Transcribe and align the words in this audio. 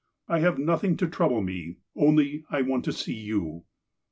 I 0.27 0.39
have 0.39 0.57
nothing 0.57 0.97
to 0.97 1.07
trouble 1.07 1.43
me,' 1.43 1.77
only 1.95 2.43
want 2.51 2.85
to 2.85 2.91
see 2.91 3.13
you. 3.13 3.65